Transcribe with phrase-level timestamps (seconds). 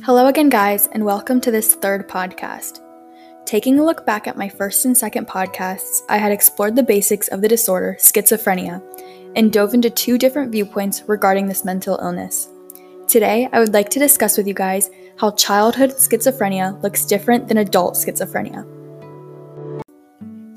[0.00, 2.80] Hello again, guys, and welcome to this third podcast.
[3.44, 7.28] Taking a look back at my first and second podcasts, I had explored the basics
[7.28, 8.82] of the disorder, schizophrenia,
[9.36, 12.48] and dove into two different viewpoints regarding this mental illness.
[13.06, 17.58] Today, I would like to discuss with you guys how childhood schizophrenia looks different than
[17.58, 18.66] adult schizophrenia.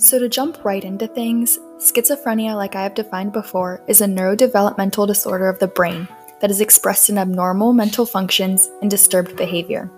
[0.02, 5.06] So, to jump right into things, schizophrenia, like I have defined before, is a neurodevelopmental
[5.06, 6.08] disorder of the brain
[6.42, 9.90] that is expressed in abnormal mental functions and disturbed behavior.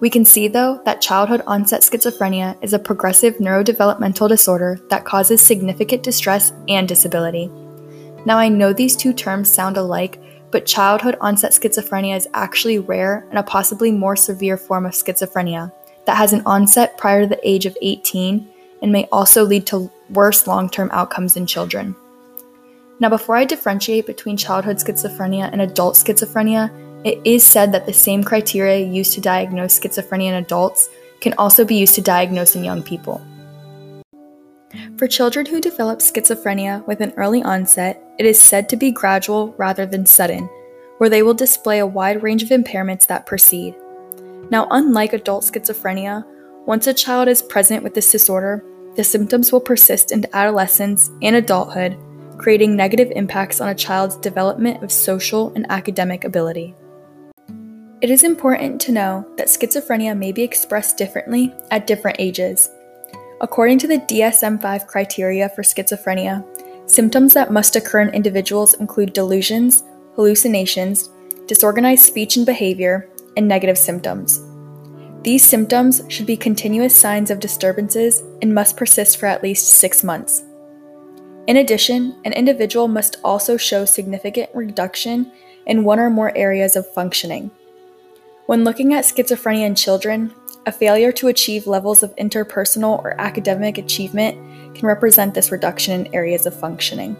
[0.00, 5.44] We can see, though, that childhood onset schizophrenia is a progressive neurodevelopmental disorder that causes
[5.44, 7.50] significant distress and disability.
[8.24, 10.20] Now, I know these two terms sound alike,
[10.50, 15.72] but childhood onset schizophrenia is actually rare and a possibly more severe form of schizophrenia
[16.06, 18.48] that has an onset prior to the age of 18
[18.80, 21.94] and may also lead to worse long term outcomes in children.
[23.00, 26.70] Now, before I differentiate between childhood schizophrenia and adult schizophrenia,
[27.04, 30.88] it is said that the same criteria used to diagnose schizophrenia in adults
[31.20, 33.24] can also be used to diagnose in young people.
[34.96, 39.54] For children who develop schizophrenia with an early onset, it is said to be gradual
[39.56, 40.48] rather than sudden,
[40.98, 43.76] where they will display a wide range of impairments that proceed.
[44.50, 46.24] Now, unlike adult schizophrenia,
[46.66, 48.64] once a child is present with this disorder,
[48.96, 51.96] the symptoms will persist into adolescence and adulthood
[52.38, 56.74] creating negative impacts on a child's development of social and academic ability.
[58.00, 62.70] It is important to know that schizophrenia may be expressed differently at different ages.
[63.40, 66.44] According to the DSM 5 criteria for schizophrenia,
[66.88, 69.82] symptoms that must occur in individuals include delusions,
[70.14, 71.10] hallucinations,
[71.46, 74.40] disorganized speech and behavior, and negative symptoms.
[75.22, 80.04] These symptoms should be continuous signs of disturbances and must persist for at least six
[80.04, 80.44] months.
[81.48, 85.32] In addition, an individual must also show significant reduction
[85.64, 87.50] in one or more areas of functioning.
[88.44, 90.34] When looking at schizophrenia in children,
[90.66, 94.36] a failure to achieve levels of interpersonal or academic achievement
[94.74, 97.16] can represent this reduction in areas of functioning.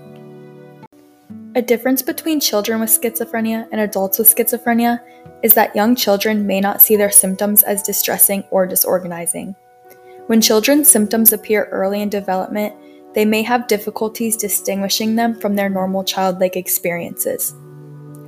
[1.54, 5.00] A difference between children with schizophrenia and adults with schizophrenia
[5.42, 9.56] is that young children may not see their symptoms as distressing or disorganizing.
[10.26, 12.74] When children's symptoms appear early in development,
[13.14, 17.54] they may have difficulties distinguishing them from their normal childlike experiences.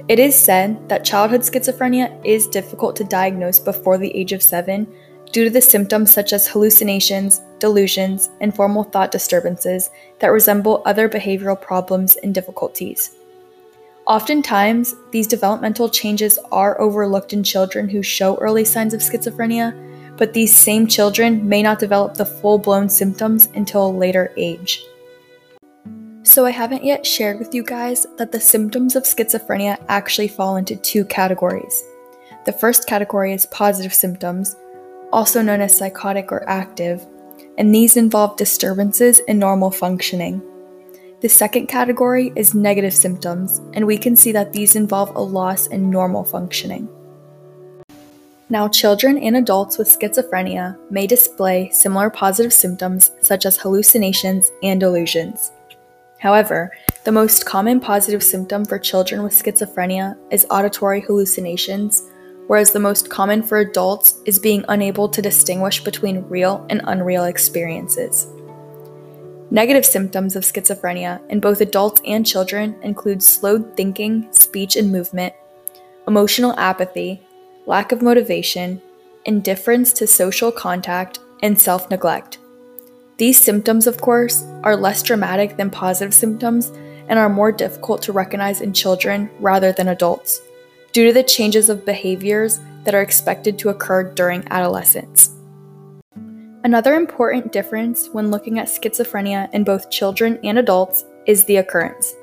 [0.09, 4.87] It is said that childhood schizophrenia is difficult to diagnose before the age of 7
[5.33, 11.09] due to the symptoms such as hallucinations, delusions, and formal thought disturbances that resemble other
[11.09, 13.17] behavioral problems and difficulties.
[14.07, 19.73] Oftentimes, these developmental changes are overlooked in children who show early signs of schizophrenia
[20.21, 24.85] but these same children may not develop the full blown symptoms until a later age.
[26.23, 30.57] So, I haven't yet shared with you guys that the symptoms of schizophrenia actually fall
[30.57, 31.83] into two categories.
[32.45, 34.55] The first category is positive symptoms,
[35.11, 37.05] also known as psychotic or active,
[37.57, 40.43] and these involve disturbances in normal functioning.
[41.23, 45.67] The second category is negative symptoms, and we can see that these involve a loss
[45.69, 46.89] in normal functioning.
[48.51, 54.81] Now, children and adults with schizophrenia may display similar positive symptoms such as hallucinations and
[54.81, 55.53] delusions.
[56.19, 56.73] However,
[57.05, 62.03] the most common positive symptom for children with schizophrenia is auditory hallucinations,
[62.49, 67.25] whereas the most common for adults is being unable to distinguish between real and unreal
[67.25, 68.27] experiences.
[69.53, 75.35] Negative symptoms of schizophrenia in both adults and children include slowed thinking, speech and movement,
[76.09, 77.23] emotional apathy,
[77.71, 78.83] lack of motivation,
[79.27, 82.39] indifference to social contact, and self neglect.
[83.17, 86.73] These symptoms, of course, are less dramatic than positive symptoms
[87.09, 90.43] and are more difficult to recognize in children rather than adults,
[90.93, 95.31] due to the changes of behaviors that are expected to occur during adolescence.
[96.65, 102.15] Another important difference when looking at schizophrenia in both children and adults is the occurrence.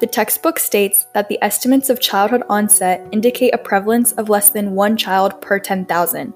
[0.00, 4.74] The textbook states that the estimates of childhood onset indicate a prevalence of less than
[4.74, 6.32] one child per 10,000.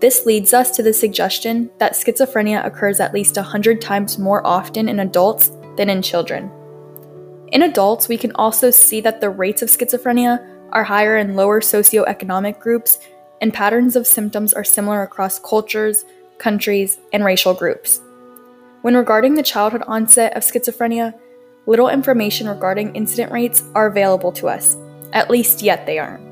[0.00, 4.88] This leads us to the suggestion that schizophrenia occurs at least 100 times more often
[4.88, 6.50] in adults than in children.
[7.52, 11.60] In adults, we can also see that the rates of schizophrenia are higher in lower
[11.60, 12.98] socioeconomic groups,
[13.40, 16.04] and patterns of symptoms are similar across cultures,
[16.38, 18.00] countries, and racial groups.
[18.82, 21.14] When regarding the childhood onset of schizophrenia,
[21.66, 24.76] little information regarding incident rates are available to us,
[25.12, 26.24] at least yet they aren't.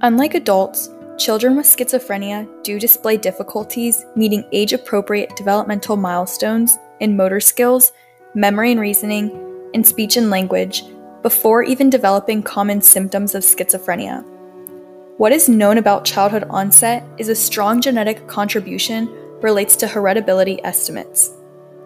[0.00, 7.40] Unlike adults, children with schizophrenia do display difficulties meeting age appropriate developmental milestones in motor
[7.40, 7.92] skills,
[8.34, 9.30] memory and reasoning,
[9.74, 10.84] and speech and language
[11.22, 14.24] before even developing common symptoms of schizophrenia.
[15.16, 19.08] What is known about childhood onset is a strong genetic contribution
[19.40, 21.30] relates to heritability estimates.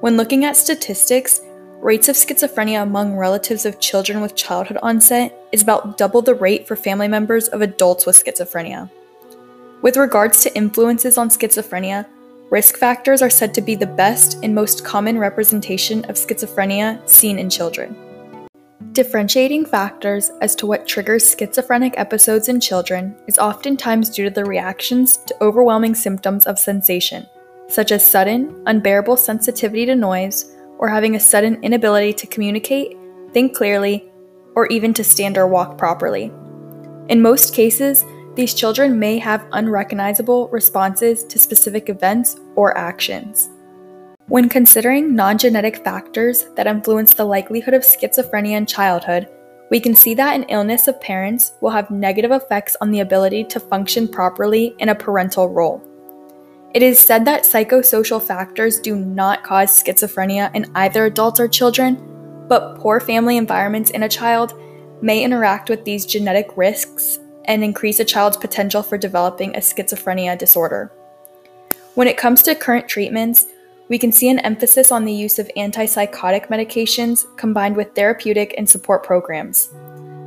[0.00, 1.40] When looking at statistics,
[1.81, 6.67] rates of schizophrenia among relatives of children with childhood onset is about double the rate
[6.67, 8.91] for family members of adults with schizophrenia.
[9.81, 12.05] With regards to influences on schizophrenia,
[12.51, 17.39] risk factors are said to be the best and most common representation of schizophrenia seen
[17.39, 17.97] in children.
[18.93, 24.45] Differentiating factors as to what triggers schizophrenic episodes in children is oftentimes due to the
[24.45, 27.25] reactions to overwhelming symptoms of sensation,
[27.69, 32.97] such as sudden, unbearable sensitivity to noise, or having a sudden inability to communicate,
[33.33, 34.11] think clearly,
[34.55, 36.33] or even to stand or walk properly.
[37.09, 38.05] In most cases,
[38.35, 43.49] these children may have unrecognizable responses to specific events or actions.
[44.29, 49.29] When considering non genetic factors that influence the likelihood of schizophrenia in childhood,
[49.71, 53.45] we can see that an illness of parents will have negative effects on the ability
[53.45, 55.83] to function properly in a parental role.
[56.75, 62.44] It is said that psychosocial factors do not cause schizophrenia in either adults or children,
[62.47, 64.53] but poor family environments in a child
[65.00, 70.37] may interact with these genetic risks and increase a child's potential for developing a schizophrenia
[70.37, 70.93] disorder.
[71.94, 73.47] When it comes to current treatments,
[73.88, 78.69] we can see an emphasis on the use of antipsychotic medications combined with therapeutic and
[78.69, 79.71] support programs.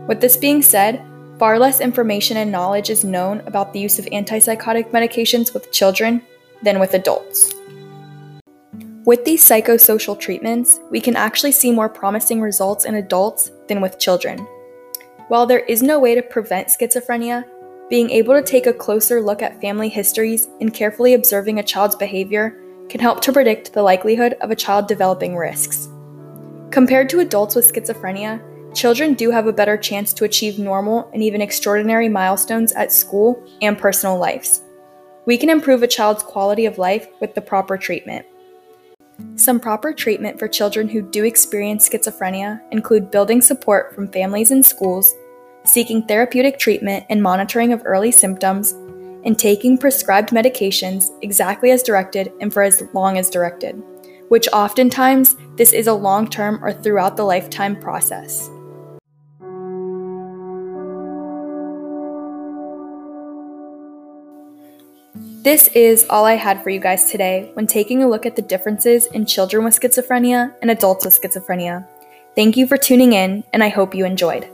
[0.08, 1.06] With this being said,
[1.38, 6.24] far less information and knowledge is known about the use of antipsychotic medications with children
[6.64, 7.54] than with adults.
[9.04, 13.98] With these psychosocial treatments, we can actually see more promising results in adults than with
[13.98, 14.38] children.
[15.28, 17.46] While there is no way to prevent schizophrenia,
[17.90, 21.96] being able to take a closer look at family histories and carefully observing a child's
[21.96, 22.58] behavior
[22.90, 25.90] can help to predict the likelihood of a child developing risks.
[26.70, 28.42] Compared to adults with schizophrenia,
[28.76, 33.44] children do have a better chance to achieve normal and even extraordinary milestones at school
[33.62, 34.62] and personal lives.
[35.26, 38.26] We can improve a child's quality of life with the proper treatment.
[39.36, 44.66] Some proper treatment for children who do experience schizophrenia include building support from families and
[44.66, 45.14] schools,
[45.64, 48.72] seeking therapeutic treatment and monitoring of early symptoms,
[49.24, 53.74] and taking prescribed medications exactly as directed and for as long as directed,
[54.30, 58.50] which oftentimes this is a long term or throughout the lifetime process.
[65.44, 68.44] This is all I had for you guys today when taking a look at the
[68.44, 71.84] differences in children with schizophrenia and adults with schizophrenia.
[72.36, 74.48] Thank you for tuning in, and I hope you enjoyed.